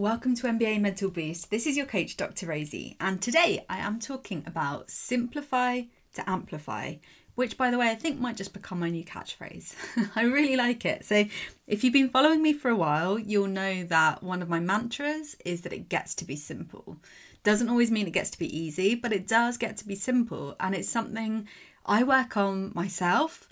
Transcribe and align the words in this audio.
Welcome 0.00 0.34
to 0.36 0.46
NBA 0.46 0.80
Mental 0.80 1.10
Boost. 1.10 1.50
This 1.50 1.66
is 1.66 1.76
your 1.76 1.84
coach, 1.84 2.16
Dr. 2.16 2.46
Rosie, 2.46 2.96
and 3.00 3.20
today 3.20 3.66
I 3.68 3.80
am 3.80 4.00
talking 4.00 4.42
about 4.46 4.90
simplify 4.90 5.82
to 6.14 6.26
amplify, 6.26 6.94
which, 7.34 7.58
by 7.58 7.70
the 7.70 7.76
way, 7.76 7.90
I 7.90 7.96
think 7.96 8.18
might 8.18 8.38
just 8.38 8.54
become 8.54 8.80
my 8.80 8.88
new 8.88 9.04
catchphrase. 9.04 9.74
I 10.16 10.22
really 10.22 10.56
like 10.56 10.86
it. 10.86 11.04
So, 11.04 11.26
if 11.66 11.84
you've 11.84 11.92
been 11.92 12.08
following 12.08 12.40
me 12.40 12.54
for 12.54 12.70
a 12.70 12.76
while, 12.76 13.18
you'll 13.18 13.46
know 13.46 13.84
that 13.84 14.22
one 14.22 14.40
of 14.40 14.48
my 14.48 14.58
mantras 14.58 15.36
is 15.44 15.60
that 15.60 15.72
it 15.74 15.90
gets 15.90 16.14
to 16.14 16.24
be 16.24 16.34
simple. 16.34 16.96
Doesn't 17.44 17.68
always 17.68 17.90
mean 17.90 18.06
it 18.06 18.14
gets 18.14 18.30
to 18.30 18.38
be 18.38 18.58
easy, 18.58 18.94
but 18.94 19.12
it 19.12 19.28
does 19.28 19.58
get 19.58 19.76
to 19.76 19.86
be 19.86 19.96
simple, 19.96 20.56
and 20.58 20.74
it's 20.74 20.88
something 20.88 21.46
I 21.84 22.04
work 22.04 22.38
on 22.38 22.72
myself 22.74 23.50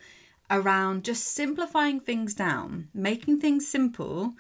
around 0.51 1.05
just 1.05 1.25
simplifying 1.25 2.01
things 2.01 2.33
down, 2.33 2.89
making 2.95 3.39
things 3.39 3.69
simple 3.69 4.33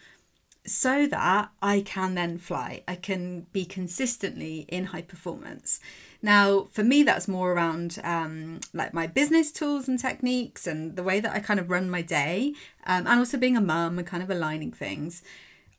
so 0.69 1.07
that 1.07 1.51
I 1.61 1.81
can 1.81 2.15
then 2.15 2.39
fly. 2.39 2.83
I 2.87 2.95
can 2.95 3.47
be 3.53 3.65
consistently 3.65 4.67
in 4.69 4.87
high 4.87 5.03
performance. 5.03 5.81
Now, 6.23 6.69
for 6.73 6.83
me, 6.83 7.03
that's 7.03 7.29
more 7.29 7.53
around 7.53 7.99
um, 8.05 8.61
like 8.73 8.93
my 8.93 9.07
business 9.07 9.53
tools 9.53 9.89
and 9.89 9.99
techniques 9.99 10.67
and 10.67 10.97
the 10.97 11.03
way 11.03 11.21
that 11.21 11.33
I 11.33 11.41
kind 11.41 11.61
of 11.61 11.71
run 11.71 11.91
my 11.91 12.03
day, 12.03 12.55
um, 12.87 13.07
and 13.07 13.19
also 13.19 13.39
being 13.39 13.57
a 13.57 13.61
mum 13.61 13.99
and 13.99 14.07
kind 14.07 14.23
of 14.23 14.31
aligning 14.31 14.73
things. 14.73 15.23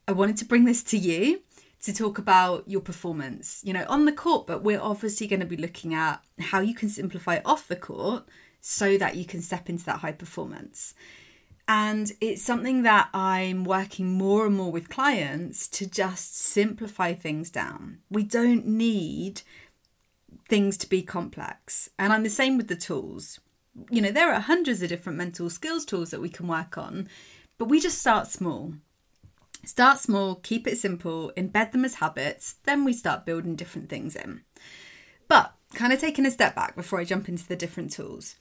I 0.08 0.12
wanted 0.12 0.36
to 0.38 0.44
bring 0.44 0.64
this 0.64 0.82
to 0.84 0.98
you 0.98 1.42
to 1.82 1.94
talk 1.94 2.18
about 2.18 2.64
your 2.66 2.80
performance, 2.80 3.62
you 3.64 3.72
know, 3.72 3.86
on 3.88 4.04
the 4.04 4.12
court, 4.12 4.46
but 4.46 4.62
we're 4.62 4.80
obviously 4.80 5.26
going 5.26 5.40
to 5.40 5.46
be 5.46 5.56
looking 5.56 5.94
at 5.94 6.22
how 6.38 6.60
you 6.60 6.74
can 6.74 6.88
simplify 6.88 7.40
off 7.44 7.68
the 7.68 7.76
court 7.76 8.24
so 8.60 8.98
that 8.98 9.16
you 9.16 9.24
can 9.24 9.40
step 9.40 9.68
into 9.68 9.84
that 9.84 10.00
high 10.00 10.12
performance. 10.12 10.94
And 11.72 12.10
it's 12.20 12.42
something 12.42 12.82
that 12.82 13.10
I'm 13.14 13.62
working 13.62 14.14
more 14.14 14.44
and 14.44 14.56
more 14.56 14.72
with 14.72 14.88
clients 14.88 15.68
to 15.68 15.86
just 15.86 16.36
simplify 16.36 17.14
things 17.14 17.48
down. 17.48 17.98
We 18.10 18.24
don't 18.24 18.66
need 18.66 19.42
things 20.48 20.76
to 20.78 20.88
be 20.88 21.02
complex. 21.02 21.88
And 21.96 22.12
I'm 22.12 22.24
the 22.24 22.28
same 22.28 22.56
with 22.56 22.66
the 22.66 22.74
tools. 22.74 23.38
You 23.88 24.02
know, 24.02 24.10
there 24.10 24.34
are 24.34 24.40
hundreds 24.40 24.82
of 24.82 24.88
different 24.88 25.16
mental 25.16 25.48
skills 25.48 25.84
tools 25.84 26.10
that 26.10 26.20
we 26.20 26.28
can 26.28 26.48
work 26.48 26.76
on, 26.76 27.08
but 27.56 27.68
we 27.68 27.78
just 27.78 27.98
start 27.98 28.26
small. 28.26 28.74
Start 29.64 30.00
small, 30.00 30.34
keep 30.42 30.66
it 30.66 30.76
simple, 30.76 31.30
embed 31.36 31.70
them 31.70 31.84
as 31.84 31.94
habits, 31.94 32.56
then 32.64 32.84
we 32.84 32.92
start 32.92 33.24
building 33.24 33.54
different 33.54 33.88
things 33.88 34.16
in. 34.16 34.40
But 35.28 35.54
kind 35.74 35.92
of 35.92 36.00
taking 36.00 36.26
a 36.26 36.32
step 36.32 36.56
back 36.56 36.74
before 36.74 36.98
I 36.98 37.04
jump 37.04 37.28
into 37.28 37.46
the 37.46 37.54
different 37.54 37.92
tools. 37.92 38.34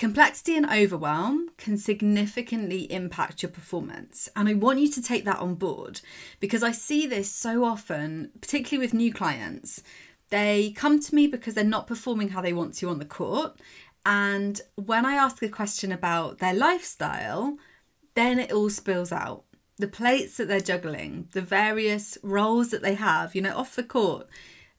Complexity 0.00 0.56
and 0.56 0.64
overwhelm 0.64 1.50
can 1.58 1.76
significantly 1.76 2.90
impact 2.90 3.42
your 3.42 3.50
performance. 3.50 4.30
And 4.34 4.48
I 4.48 4.54
want 4.54 4.78
you 4.78 4.90
to 4.92 5.02
take 5.02 5.26
that 5.26 5.40
on 5.40 5.56
board 5.56 6.00
because 6.40 6.62
I 6.62 6.72
see 6.72 7.06
this 7.06 7.30
so 7.30 7.64
often, 7.64 8.30
particularly 8.40 8.86
with 8.86 8.94
new 8.94 9.12
clients. 9.12 9.82
They 10.30 10.72
come 10.74 11.00
to 11.00 11.14
me 11.14 11.26
because 11.26 11.52
they're 11.52 11.64
not 11.64 11.86
performing 11.86 12.30
how 12.30 12.40
they 12.40 12.54
want 12.54 12.72
to 12.76 12.88
on 12.88 12.98
the 12.98 13.04
court. 13.04 13.60
And 14.06 14.58
when 14.76 15.04
I 15.04 15.16
ask 15.16 15.42
a 15.42 15.50
question 15.50 15.92
about 15.92 16.38
their 16.38 16.54
lifestyle, 16.54 17.58
then 18.14 18.38
it 18.38 18.52
all 18.52 18.70
spills 18.70 19.12
out. 19.12 19.44
The 19.76 19.86
plates 19.86 20.38
that 20.38 20.48
they're 20.48 20.60
juggling, 20.60 21.28
the 21.32 21.42
various 21.42 22.16
roles 22.22 22.70
that 22.70 22.80
they 22.80 22.94
have, 22.94 23.34
you 23.34 23.42
know, 23.42 23.54
off 23.54 23.76
the 23.76 23.82
court 23.82 24.28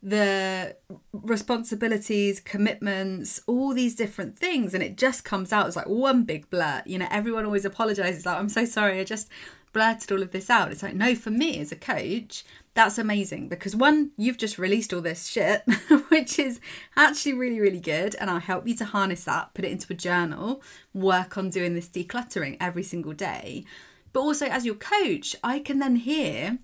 the 0.04 0.76
responsibilities, 1.14 2.40
commitments, 2.40 3.42
all 3.46 3.74
these 3.74 3.96
different 3.96 4.38
things, 4.38 4.74
and 4.74 4.82
it 4.82 4.98
just 4.98 5.24
comes 5.24 5.54
out 5.54 5.68
as 5.68 5.76
like 5.76 5.88
one 5.88 6.24
big 6.24 6.50
blur. 6.50 6.82
You 6.86 7.00
know, 7.00 7.08
everyone 7.12 7.46
always 7.46 7.66
apologizes, 7.66 8.26
like, 8.26 8.38
I'm 8.38 8.50
so 8.50 8.66
sorry, 8.66 9.00
I 9.00 9.04
just 9.04 9.30
blurted 9.74 10.12
all 10.12 10.22
of 10.22 10.32
this 10.32 10.50
out. 10.50 10.72
It's 10.72 10.84
like, 10.84 10.96
no, 10.96 11.16
for 11.16 11.30
me 11.30 11.60
as 11.60 11.72
a 11.72 11.76
coach, 11.76 12.44
that's 12.74 12.98
amazing 12.98 13.50
because 13.50 13.76
one, 13.76 14.12
you've 14.18 14.38
just 14.38 14.58
released 14.58 14.94
all 14.94 15.02
this 15.02 15.28
shit, 15.28 15.64
which 16.10 16.40
is 16.40 16.60
actually 16.96 17.34
really, 17.34 17.60
really 17.60 17.80
good. 17.80 18.16
And 18.16 18.30
I'll 18.30 18.40
help 18.40 18.68
you 18.68 18.76
to 18.78 18.86
harness 18.86 19.24
that, 19.26 19.54
put 19.54 19.66
it 19.66 19.72
into 19.72 19.94
a 19.94 19.96
journal, 19.96 20.62
work 20.94 21.38
on 21.38 21.50
doing 21.50 21.74
this 21.74 21.88
decluttering 21.88 22.58
every 22.60 22.84
single 22.84 23.14
day. 23.14 23.66
But 24.14 24.22
also, 24.22 24.48
as 24.48 24.66
your 24.66 24.76
coach, 24.76 25.36
I 25.44 25.60
can 25.60 25.80
then 25.80 25.96
hear 25.98 26.60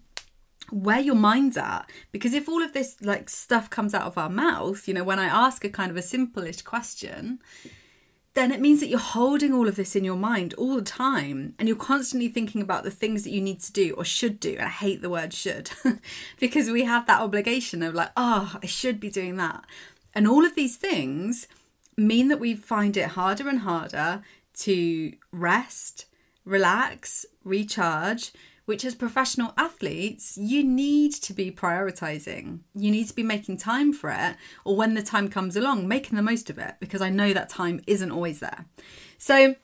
where 0.69 0.99
your 0.99 1.15
mind's 1.15 1.57
at 1.57 1.89
because 2.11 2.33
if 2.33 2.49
all 2.49 2.61
of 2.61 2.73
this 2.73 2.97
like 3.01 3.29
stuff 3.29 3.69
comes 3.69 3.93
out 3.93 4.03
of 4.03 4.17
our 4.17 4.29
mouth 4.29 4.87
you 4.87 4.93
know 4.93 5.03
when 5.03 5.19
i 5.19 5.25
ask 5.25 5.63
a 5.63 5.69
kind 5.69 5.89
of 5.89 5.97
a 5.97 6.01
simple-ish 6.01 6.61
question 6.61 7.39
then 8.37 8.51
it 8.51 8.61
means 8.61 8.79
that 8.81 8.87
you're 8.87 8.99
holding 8.99 9.51
all 9.51 9.67
of 9.67 9.75
this 9.75 9.95
in 9.95 10.03
your 10.03 10.15
mind 10.15 10.53
all 10.59 10.75
the 10.75 10.81
time 10.83 11.55
and 11.57 11.67
you're 11.67 11.75
constantly 11.75 12.27
thinking 12.27 12.61
about 12.61 12.83
the 12.83 12.91
things 12.91 13.23
that 13.23 13.31
you 13.31 13.41
need 13.41 13.59
to 13.59 13.73
do 13.73 13.95
or 13.97 14.05
should 14.05 14.39
do. 14.39 14.51
And 14.51 14.67
i 14.67 14.69
hate 14.69 15.01
the 15.01 15.09
word 15.09 15.33
should 15.33 15.71
because 16.39 16.69
we 16.69 16.83
have 16.83 17.07
that 17.07 17.19
obligation 17.19 17.81
of 17.81 17.95
like 17.95 18.11
oh 18.15 18.55
i 18.61 18.67
should 18.67 18.99
be 18.99 19.09
doing 19.09 19.37
that. 19.37 19.65
And 20.13 20.27
all 20.27 20.45
of 20.45 20.53
these 20.53 20.77
things 20.77 21.47
mean 21.97 22.27
that 22.27 22.39
we 22.39 22.53
find 22.53 22.95
it 22.95 23.09
harder 23.09 23.49
and 23.49 23.61
harder 23.61 24.21
to 24.59 25.13
rest 25.31 26.05
relax 26.45 27.25
recharge 27.43 28.31
which 28.67 28.83
as 28.83 28.95
professional 28.95 29.53
athletes, 29.57 30.37
you 30.37 30.61
need 30.61 31.13
to 31.13 31.31
be 31.31 31.49
prioritizing. 31.49 32.59
You 32.75 32.91
need 32.91 33.07
to 33.07 33.15
be 33.15 33.23
making 33.23 33.57
time 33.57 33.93
for 33.93 34.09
it, 34.09 34.35
or 34.65 34.75
when 34.75 34.93
the 34.93 35.01
time 35.01 35.29
comes 35.29 35.55
along, 35.55 35.87
making 35.87 36.17
the 36.17 36.21
most 36.21 36.49
of 36.49 36.57
it, 36.57 36.75
because 36.81 37.01
I 37.01 37.09
know 37.09 37.31
that 37.31 37.47
time 37.47 37.79
isn't 37.87 38.11
always 38.11 38.41
there. 38.41 38.65
So, 39.17 39.55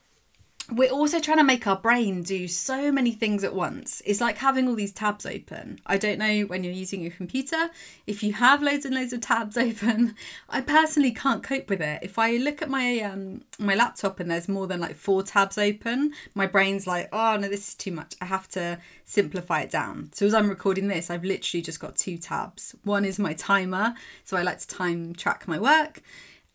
we're 0.72 0.90
also 0.90 1.20
trying 1.20 1.38
to 1.38 1.44
make 1.44 1.68
our 1.68 1.76
brain 1.76 2.24
do 2.24 2.48
so 2.48 2.92
many 2.92 3.12
things 3.12 3.44
at 3.44 3.54
once. 3.54 4.02
It's 4.06 4.22
like 4.22 4.38
having 4.38 4.68
all 4.68 4.76
these 4.76 4.94
tabs 4.94 5.26
open. 5.26 5.80
I 5.86 5.98
don't 5.98 6.18
know 6.18 6.42
when 6.42 6.64
you're 6.64 6.74
using 6.74 7.02
your 7.02 7.12
computer, 7.12 7.70
if 8.08 8.24
you 8.24 8.34
have 8.34 8.62
loads 8.62 8.86
and 8.86 8.96
loads 8.96 9.12
of 9.12 9.22
tabs 9.22 9.58
open. 9.68 10.16
I 10.50 10.62
personally 10.62 11.12
can't 11.12 11.44
cope 11.44 11.70
with 11.70 11.82
it. 11.82 12.00
If 12.02 12.18
I 12.18 12.38
look 12.38 12.62
at 12.62 12.70
my 12.70 13.00
um 13.02 13.42
my 13.60 13.76
laptop 13.76 14.20
and 14.20 14.32
there's 14.32 14.48
more 14.48 14.68
than 14.68 14.80
like 14.80 14.96
four 14.96 15.22
tabs 15.24 15.58
open, 15.58 16.14
my 16.34 16.48
brain's 16.48 16.88
like, 16.88 17.10
"Oh, 17.12 17.38
no, 17.38 17.50
this 17.50 17.70
is 17.70 17.76
too 17.76 17.92
much. 17.92 18.16
I 18.22 18.26
have 18.26 18.48
to 18.50 18.80
simplify 19.06 19.62
it 19.62 19.72
down." 19.72 20.12
So 20.14 20.26
as 20.26 20.34
I'm 20.34 20.50
recording 20.50 20.88
this, 20.88 21.10
I've 21.10 21.26
literally 21.26 21.62
just 21.62 21.80
got 21.80 21.98
two 21.98 22.18
tabs. 22.18 22.76
One 22.84 23.06
is 23.06 23.20
my 23.20 23.34
timer, 23.34 23.96
so 24.24 24.38
I 24.38 24.44
like 24.44 24.60
to 24.60 24.68
time 24.68 25.14
track 25.14 25.48
my 25.48 25.60
work, 25.60 26.02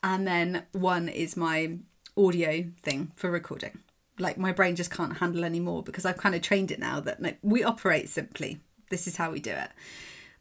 and 0.02 0.26
then 0.26 0.64
one 0.72 1.08
is 1.08 1.36
my 1.36 1.76
audio 2.16 2.64
thing 2.82 3.12
for 3.14 3.30
recording 3.30 3.78
like 4.18 4.38
my 4.38 4.52
brain 4.52 4.76
just 4.76 4.90
can't 4.90 5.18
handle 5.18 5.44
anymore 5.44 5.82
because 5.82 6.04
I've 6.04 6.16
kind 6.16 6.34
of 6.34 6.42
trained 6.42 6.70
it 6.70 6.78
now 6.78 7.00
that 7.00 7.20
no, 7.20 7.32
we 7.42 7.64
operate 7.64 8.08
simply. 8.08 8.60
This 8.90 9.06
is 9.06 9.16
how 9.16 9.30
we 9.30 9.40
do 9.40 9.50
it. 9.50 9.70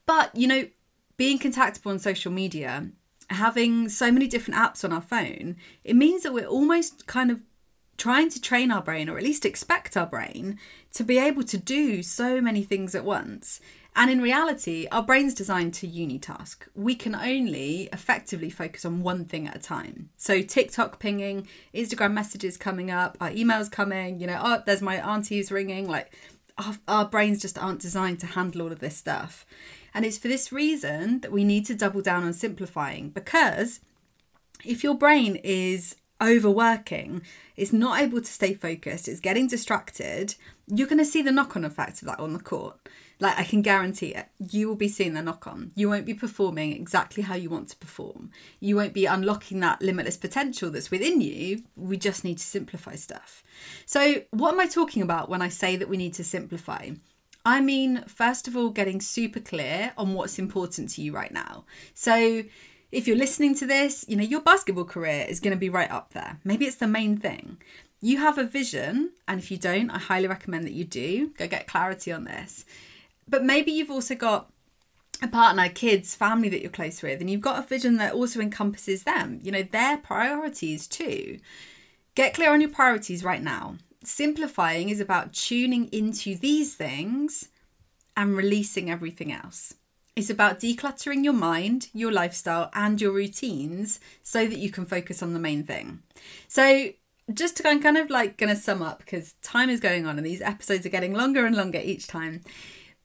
But, 0.05 0.33
you 0.35 0.47
know, 0.47 0.67
being 1.17 1.39
contactable 1.39 1.91
on 1.91 1.99
social 1.99 2.31
media, 2.31 2.89
having 3.29 3.89
so 3.89 4.11
many 4.11 4.27
different 4.27 4.59
apps 4.59 4.83
on 4.83 4.93
our 4.93 5.01
phone, 5.01 5.57
it 5.83 5.95
means 5.95 6.23
that 6.23 6.33
we're 6.33 6.47
almost 6.47 7.07
kind 7.07 7.29
of 7.29 7.41
trying 7.97 8.29
to 8.29 8.41
train 8.41 8.71
our 8.71 8.81
brain, 8.81 9.09
or 9.09 9.17
at 9.17 9.23
least 9.23 9.45
expect 9.45 9.97
our 9.97 10.05
brain, 10.05 10.57
to 10.93 11.03
be 11.03 11.17
able 11.17 11.43
to 11.43 11.57
do 11.57 12.03
so 12.03 12.39
many 12.39 12.63
things 12.63 12.95
at 12.95 13.03
once. 13.03 13.59
And 13.99 14.11
in 14.11 14.21
reality, 14.21 14.87
our 14.91 15.01
brain's 15.01 15.33
designed 15.33 15.73
to 15.75 15.87
unitask. 15.87 16.57
We 16.75 16.93
can 16.93 17.15
only 17.15 17.89
effectively 17.91 18.51
focus 18.51 18.85
on 18.85 19.01
one 19.01 19.25
thing 19.25 19.47
at 19.47 19.55
a 19.55 19.59
time. 19.59 20.11
So 20.17 20.43
TikTok 20.43 20.99
pinging, 20.99 21.47
Instagram 21.73 22.13
messages 22.13 22.57
coming 22.57 22.91
up, 22.91 23.17
our 23.19 23.31
emails 23.31 23.71
coming, 23.71 24.19
you 24.19 24.27
know, 24.27 24.39
oh, 24.39 24.61
there's 24.67 24.83
my 24.83 25.01
auntie's 25.01 25.51
ringing. 25.51 25.89
Like 25.89 26.13
our, 26.59 26.77
our 26.87 27.05
brains 27.05 27.41
just 27.41 27.57
aren't 27.57 27.81
designed 27.81 28.19
to 28.19 28.27
handle 28.27 28.61
all 28.61 28.71
of 28.71 28.81
this 28.81 28.95
stuff. 28.95 29.47
And 29.95 30.05
it's 30.05 30.19
for 30.19 30.27
this 30.27 30.51
reason 30.51 31.21
that 31.21 31.31
we 31.31 31.43
need 31.43 31.65
to 31.65 31.73
double 31.73 32.03
down 32.03 32.23
on 32.23 32.33
simplifying 32.33 33.09
because 33.09 33.79
if 34.63 34.83
your 34.83 34.93
brain 34.93 35.37
is 35.37 35.95
overworking, 36.21 37.21
it's 37.55 37.73
not 37.73 38.01
able 38.01 38.21
to 38.21 38.31
stay 38.31 38.53
focused, 38.53 39.07
it's 39.07 39.19
getting 39.19 39.47
distracted, 39.47 40.35
you're 40.67 40.87
going 40.87 40.97
to 40.97 41.05
see 41.05 41.21
the 41.21 41.31
knock 41.31 41.55
on 41.55 41.63
effect 41.63 42.01
of 42.01 42.07
that 42.07 42.19
on 42.19 42.33
the 42.33 42.39
court. 42.39 42.77
Like, 43.19 43.39
I 43.39 43.43
can 43.43 43.63
guarantee 43.63 44.13
it. 44.13 44.27
You 44.37 44.67
will 44.67 44.75
be 44.75 44.87
seeing 44.87 45.13
the 45.13 45.23
knock 45.23 45.47
on. 45.47 45.71
You 45.73 45.89
won't 45.89 46.05
be 46.05 46.13
performing 46.13 46.73
exactly 46.73 47.23
how 47.23 47.33
you 47.33 47.49
want 47.49 47.69
to 47.69 47.77
perform. 47.77 48.29
You 48.59 48.75
won't 48.75 48.93
be 48.93 49.05
unlocking 49.05 49.59
that 49.61 49.81
limitless 49.81 50.17
potential 50.17 50.69
that's 50.69 50.91
within 50.91 51.19
you. 51.21 51.63
We 51.75 51.97
just 51.97 52.23
need 52.23 52.37
to 52.37 52.43
simplify 52.43 52.95
stuff. 52.95 53.43
So, 53.87 54.21
what 54.29 54.53
am 54.53 54.59
I 54.59 54.67
talking 54.67 55.01
about 55.01 55.29
when 55.29 55.41
I 55.41 55.49
say 55.49 55.77
that 55.77 55.89
we 55.89 55.97
need 55.97 56.13
to 56.15 56.23
simplify? 56.23 56.91
I 57.43 57.61
mean, 57.61 58.03
first 58.07 58.47
of 58.47 58.55
all, 58.55 58.69
getting 58.69 59.01
super 59.01 59.39
clear 59.39 59.93
on 59.97 60.13
what's 60.13 60.37
important 60.37 60.89
to 60.91 61.01
you 61.01 61.11
right 61.11 61.31
now. 61.31 61.65
So, 61.95 62.43
if 62.91 63.07
you're 63.07 63.17
listening 63.17 63.55
to 63.55 63.65
this, 63.65 64.05
you 64.07 64.15
know, 64.15 64.23
your 64.23 64.41
basketball 64.41 64.85
career 64.85 65.25
is 65.27 65.39
going 65.39 65.55
to 65.55 65.59
be 65.59 65.69
right 65.69 65.91
up 65.91 66.13
there. 66.13 66.39
Maybe 66.43 66.65
it's 66.65 66.77
the 66.77 66.87
main 66.87 67.17
thing. 67.17 67.57
You 67.99 68.19
have 68.19 68.37
a 68.37 68.43
vision, 68.43 69.11
and 69.27 69.39
if 69.39 69.49
you 69.49 69.57
don't, 69.57 69.89
I 69.89 69.97
highly 69.97 70.27
recommend 70.27 70.65
that 70.65 70.73
you 70.73 70.85
do. 70.85 71.31
Go 71.37 71.47
get 71.47 71.67
clarity 71.67 72.11
on 72.11 72.25
this. 72.25 72.63
But 73.27 73.43
maybe 73.43 73.71
you've 73.71 73.91
also 73.91 74.15
got 74.15 74.51
a 75.21 75.27
partner, 75.27 75.67
kids, 75.67 76.15
family 76.15 76.47
that 76.49 76.61
you're 76.61 76.69
close 76.69 77.01
with, 77.01 77.19
and 77.19 77.29
you've 77.29 77.41
got 77.41 77.59
a 77.63 77.67
vision 77.67 77.97
that 77.97 78.13
also 78.13 78.39
encompasses 78.39 79.03
them, 79.03 79.39
you 79.41 79.51
know, 79.51 79.63
their 79.63 79.97
priorities 79.97 80.87
too. 80.87 81.39
Get 82.15 82.33
clear 82.33 82.51
on 82.51 82.61
your 82.61 82.69
priorities 82.69 83.23
right 83.23 83.41
now. 83.41 83.77
Simplifying 84.03 84.89
is 84.89 84.99
about 84.99 85.33
tuning 85.33 85.87
into 85.91 86.35
these 86.35 86.75
things 86.75 87.49
and 88.15 88.37
releasing 88.37 88.89
everything 88.89 89.31
else. 89.31 89.73
It's 90.17 90.31
about 90.31 90.59
decluttering 90.59 91.23
your 91.23 91.33
mind, 91.33 91.89
your 91.93 92.11
lifestyle, 92.11 92.71
and 92.73 92.99
your 92.99 93.11
routines 93.11 93.99
so 94.23 94.47
that 94.47 94.57
you 94.57 94.71
can 94.71 94.83
focus 94.83 95.21
on 95.21 95.33
the 95.33 95.39
main 95.39 95.63
thing. 95.63 96.01
So, 96.47 96.89
just 97.31 97.55
to 97.57 97.63
kind 97.63 97.97
of 97.97 98.09
like 98.09 98.35
going 98.35 98.49
to 98.49 98.59
sum 98.59 98.81
up 98.81 98.97
because 98.97 99.33
time 99.43 99.69
is 99.69 99.79
going 99.79 100.07
on 100.07 100.17
and 100.17 100.25
these 100.25 100.41
episodes 100.41 100.87
are 100.87 100.89
getting 100.89 101.13
longer 101.13 101.45
and 101.45 101.55
longer 101.55 101.77
each 101.77 102.07
time. 102.07 102.41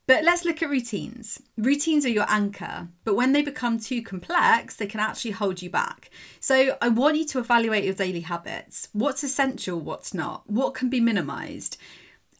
But 0.06 0.24
let's 0.24 0.46
look 0.46 0.62
at 0.62 0.70
routines. 0.70 1.42
Routines 1.58 2.06
are 2.06 2.08
your 2.08 2.24
anchor, 2.30 2.88
but 3.04 3.14
when 3.14 3.32
they 3.32 3.42
become 3.42 3.78
too 3.78 4.00
complex, 4.00 4.76
they 4.76 4.86
can 4.86 5.00
actually 5.00 5.32
hold 5.32 5.60
you 5.60 5.68
back. 5.68 6.08
So 6.40 6.78
I 6.80 6.88
want 6.88 7.18
you 7.18 7.26
to 7.26 7.40
evaluate 7.40 7.84
your 7.84 7.94
daily 7.94 8.20
habits. 8.20 8.88
What's 8.94 9.22
essential, 9.22 9.78
what's 9.78 10.14
not? 10.14 10.48
What 10.48 10.72
can 10.72 10.88
be 10.88 11.00
minimized? 11.00 11.76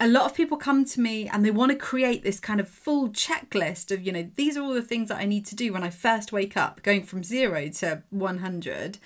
A 0.02 0.08
lot 0.08 0.24
of 0.24 0.34
people 0.34 0.56
come 0.56 0.84
to 0.84 1.00
me 1.00 1.28
and 1.28 1.44
they 1.44 1.52
want 1.52 1.70
to 1.70 1.78
create 1.78 2.24
this 2.24 2.40
kind 2.40 2.58
of 2.58 2.68
full 2.68 3.10
checklist 3.10 3.92
of, 3.92 4.02
you 4.02 4.10
know, 4.10 4.28
these 4.34 4.56
are 4.56 4.62
all 4.62 4.74
the 4.74 4.82
things 4.82 5.08
that 5.08 5.18
I 5.18 5.26
need 5.26 5.46
to 5.46 5.54
do 5.54 5.72
when 5.72 5.84
I 5.84 5.90
first 5.90 6.32
wake 6.32 6.56
up, 6.56 6.82
going 6.82 7.04
from 7.04 7.22
zero 7.22 7.68
to 7.68 8.02
100. 8.10 8.98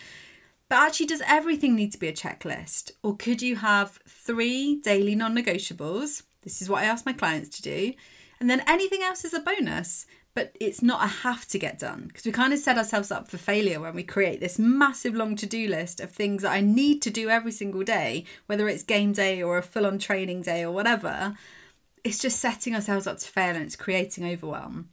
But 0.70 0.76
actually, 0.76 1.06
does 1.06 1.22
everything 1.26 1.76
need 1.76 1.92
to 1.92 1.98
be 1.98 2.08
a 2.08 2.14
checklist? 2.14 2.92
Or 3.02 3.14
could 3.14 3.42
you 3.42 3.56
have 3.56 3.98
three 4.08 4.76
daily 4.76 5.14
non 5.14 5.36
negotiables? 5.36 6.22
This 6.40 6.62
is 6.62 6.70
what 6.70 6.82
I 6.82 6.86
ask 6.86 7.04
my 7.04 7.12
clients 7.12 7.50
to 7.58 7.62
do. 7.62 7.92
And 8.40 8.48
then 8.48 8.62
anything 8.66 9.02
else 9.02 9.22
is 9.22 9.34
a 9.34 9.40
bonus 9.40 10.06
but 10.36 10.54
it's 10.60 10.82
not 10.82 11.02
a 11.02 11.06
have 11.06 11.48
to 11.48 11.58
get 11.58 11.78
done 11.78 12.04
because 12.08 12.26
we 12.26 12.30
kind 12.30 12.52
of 12.52 12.58
set 12.58 12.76
ourselves 12.76 13.10
up 13.10 13.26
for 13.26 13.38
failure 13.38 13.80
when 13.80 13.94
we 13.94 14.02
create 14.02 14.38
this 14.38 14.58
massive 14.58 15.14
long 15.14 15.34
to 15.34 15.46
do 15.46 15.66
list 15.66 15.98
of 15.98 16.10
things 16.10 16.42
that 16.42 16.52
I 16.52 16.60
need 16.60 17.00
to 17.02 17.10
do 17.10 17.30
every 17.30 17.52
single 17.52 17.82
day, 17.82 18.26
whether 18.44 18.68
it's 18.68 18.82
game 18.82 19.14
day 19.14 19.42
or 19.42 19.56
a 19.56 19.62
full 19.62 19.86
on 19.86 19.98
training 19.98 20.42
day 20.42 20.62
or 20.62 20.72
whatever. 20.72 21.38
It's 22.04 22.18
just 22.18 22.38
setting 22.38 22.74
ourselves 22.74 23.06
up 23.06 23.16
to 23.20 23.26
fail 23.26 23.56
and 23.56 23.64
it's 23.64 23.76
creating 23.76 24.26
overwhelm. 24.26 24.90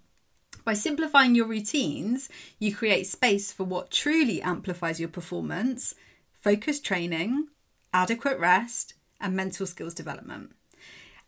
By 0.63 0.75
simplifying 0.75 1.35
your 1.35 1.47
routines, 1.47 2.29
you 2.57 2.73
create 2.73 3.05
space 3.05 3.51
for 3.51 3.65
what 3.65 3.91
truly 3.91 4.41
amplifies 4.41 5.01
your 5.01 5.09
performance, 5.09 5.93
focused 6.31 6.85
training, 6.85 7.49
adequate 7.93 8.39
rest, 8.39 8.93
and 9.19 9.35
mental 9.35 9.65
skills 9.65 9.93
development. 9.93 10.53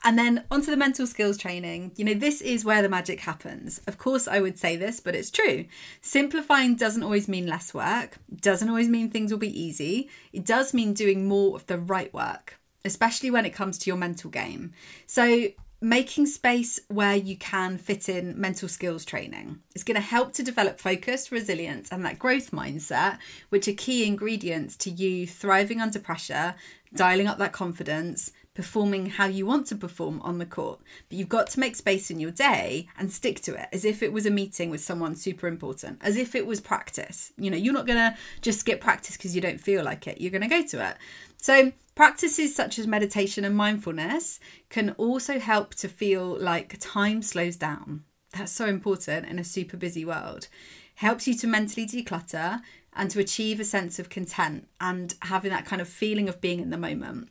And 0.05 0.19
then 0.19 0.43
onto 0.51 0.69
the 0.69 0.77
mental 0.77 1.07
skills 1.07 1.35
training. 1.35 1.91
You 1.95 2.05
know, 2.05 2.13
this 2.13 2.39
is 2.39 2.63
where 2.63 2.83
the 2.83 2.89
magic 2.89 3.21
happens. 3.21 3.81
Of 3.87 3.97
course, 3.97 4.27
I 4.27 4.39
would 4.39 4.59
say 4.59 4.75
this, 4.75 4.99
but 4.99 5.15
it's 5.15 5.31
true. 5.31 5.65
Simplifying 6.01 6.75
doesn't 6.75 7.01
always 7.01 7.27
mean 7.27 7.47
less 7.47 7.73
work, 7.73 8.19
doesn't 8.39 8.69
always 8.69 8.87
mean 8.87 9.09
things 9.09 9.31
will 9.31 9.39
be 9.39 9.59
easy. 9.59 10.07
It 10.31 10.45
does 10.45 10.75
mean 10.75 10.93
doing 10.93 11.27
more 11.27 11.55
of 11.55 11.65
the 11.65 11.79
right 11.79 12.13
work, 12.13 12.59
especially 12.85 13.31
when 13.31 13.47
it 13.47 13.53
comes 13.55 13.79
to 13.79 13.89
your 13.89 13.97
mental 13.97 14.29
game. 14.29 14.73
So, 15.07 15.47
making 15.81 16.27
space 16.27 16.79
where 16.87 17.15
you 17.15 17.35
can 17.37 17.77
fit 17.77 18.07
in 18.07 18.39
mental 18.39 18.69
skills 18.69 19.05
training. 19.05 19.59
is 19.73 19.83
going 19.83 19.95
to 19.95 20.01
help 20.01 20.33
to 20.33 20.43
develop 20.43 20.79
focus, 20.79 21.31
resilience, 21.31 21.91
and 21.91 22.05
that 22.05 22.19
growth 22.19 22.51
mindset, 22.51 23.17
which 23.49 23.67
are 23.67 23.73
key 23.73 24.05
ingredients 24.05 24.77
to 24.77 24.89
you 24.89 25.27
thriving 25.27 25.81
under 25.81 25.99
pressure, 25.99 26.55
dialing 26.93 27.27
up 27.27 27.37
that 27.39 27.51
confidence, 27.51 28.31
performing 28.55 29.05
how 29.07 29.25
you 29.25 29.45
want 29.45 29.67
to 29.67 29.75
perform 29.75 30.19
on 30.21 30.39
the 30.39 30.45
court. 30.45 30.79
But 31.09 31.17
you've 31.17 31.29
got 31.29 31.49
to 31.51 31.59
make 31.59 31.75
space 31.75 32.09
in 32.09 32.19
your 32.19 32.31
day 32.31 32.87
and 32.97 33.11
stick 33.11 33.41
to 33.41 33.53
it 33.53 33.67
as 33.71 33.85
if 33.85 34.01
it 34.01 34.11
was 34.11 34.25
a 34.25 34.31
meeting 34.31 34.71
with 34.71 34.81
someone 34.81 35.15
super 35.15 35.47
important, 35.47 35.99
as 36.01 36.17
if 36.17 36.33
it 36.33 36.47
was 36.47 36.61
practice. 36.61 37.31
You 37.37 37.51
know, 37.51 37.57
you're 37.57 37.73
not 37.73 37.85
going 37.85 37.99
to 37.99 38.17
just 38.41 38.61
skip 38.61 38.81
practice 38.81 39.17
because 39.17 39.35
you 39.35 39.41
don't 39.41 39.61
feel 39.61 39.83
like 39.83 40.07
it. 40.07 40.19
You're 40.19 40.31
going 40.31 40.41
to 40.41 40.47
go 40.47 40.65
to 40.65 40.89
it. 40.89 40.97
So, 41.37 41.73
practices 41.93 42.55
such 42.55 42.79
as 42.79 42.87
meditation 42.87 43.45
and 43.45 43.55
mindfulness 43.55 44.39
can 44.69 44.91
also 44.91 45.37
help 45.39 45.75
to 45.75 45.87
feel 45.87 46.25
like 46.39 46.77
time 46.79 47.21
slows 47.21 47.57
down. 47.57 48.03
That's 48.33 48.51
so 48.51 48.65
important 48.65 49.27
in 49.27 49.37
a 49.37 49.43
super 49.43 49.77
busy 49.77 50.03
world. 50.03 50.47
Helps 50.95 51.27
you 51.27 51.35
to 51.35 51.47
mentally 51.47 51.85
declutter 51.85 52.61
and 52.93 53.11
to 53.11 53.19
achieve 53.19 53.59
a 53.59 53.65
sense 53.65 53.99
of 53.99 54.09
content 54.09 54.67
and 54.79 55.13
having 55.23 55.51
that 55.51 55.65
kind 55.65 55.81
of 55.81 55.89
feeling 55.89 56.29
of 56.29 56.39
being 56.39 56.59
in 56.61 56.69
the 56.69 56.77
moment. 56.77 57.29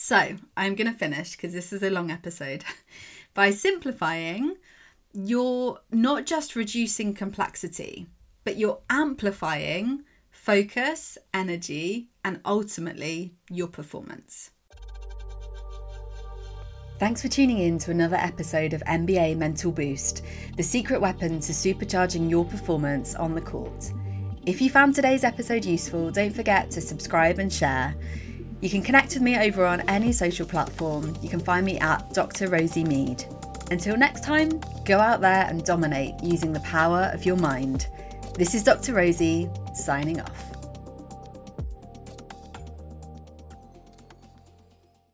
So 0.00 0.36
I'm 0.56 0.76
going 0.76 0.90
to 0.90 0.96
finish 0.96 1.32
because 1.32 1.52
this 1.52 1.72
is 1.72 1.82
a 1.82 1.90
long 1.90 2.12
episode. 2.12 2.64
By 3.34 3.50
simplifying, 3.50 4.54
you're 5.12 5.80
not 5.90 6.24
just 6.24 6.54
reducing 6.54 7.14
complexity, 7.14 8.06
but 8.44 8.56
you're 8.56 8.78
amplifying 8.88 10.04
focus, 10.30 11.18
energy, 11.34 12.10
and 12.24 12.40
ultimately 12.44 13.34
your 13.50 13.66
performance. 13.66 14.52
Thanks 17.00 17.20
for 17.20 17.28
tuning 17.28 17.58
in 17.58 17.76
to 17.80 17.90
another 17.90 18.16
episode 18.16 18.74
of 18.74 18.82
NBA 18.84 19.36
Mental 19.36 19.72
Boost, 19.72 20.22
the 20.56 20.62
secret 20.62 21.00
weapon 21.00 21.40
to 21.40 21.52
supercharging 21.52 22.30
your 22.30 22.44
performance 22.44 23.16
on 23.16 23.34
the 23.34 23.40
court. 23.40 23.92
If 24.46 24.60
you 24.62 24.70
found 24.70 24.94
today's 24.94 25.24
episode 25.24 25.64
useful, 25.64 26.12
don't 26.12 26.34
forget 26.34 26.70
to 26.70 26.80
subscribe 26.80 27.40
and 27.40 27.52
share. 27.52 27.96
You 28.60 28.68
can 28.68 28.82
connect 28.82 29.14
with 29.14 29.22
me 29.22 29.38
over 29.38 29.64
on 29.64 29.82
any 29.88 30.10
social 30.12 30.44
platform. 30.44 31.16
You 31.22 31.28
can 31.28 31.38
find 31.38 31.64
me 31.64 31.78
at 31.78 32.12
Dr. 32.12 32.48
Rosie 32.48 32.82
Mead. 32.82 33.24
Until 33.70 33.96
next 33.96 34.24
time, 34.24 34.60
go 34.84 34.98
out 34.98 35.20
there 35.20 35.46
and 35.46 35.64
dominate 35.64 36.14
using 36.22 36.52
the 36.52 36.60
power 36.60 37.10
of 37.12 37.24
your 37.24 37.36
mind. 37.36 37.86
This 38.34 38.54
is 38.54 38.64
Dr. 38.64 38.94
Rosie, 38.94 39.48
signing 39.74 40.20
off. 40.20 40.47